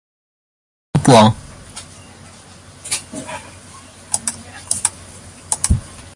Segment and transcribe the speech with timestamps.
[0.87, 1.25] ทั้งปวง